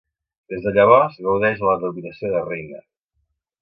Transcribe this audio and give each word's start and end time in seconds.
Des 0.53 0.63
de 0.67 0.73
llavors 0.77 1.19
gaudeix 1.27 1.63
de 1.63 1.71
la 1.71 1.79
denominació 1.85 2.35
de 2.37 2.45
reina. 2.51 2.85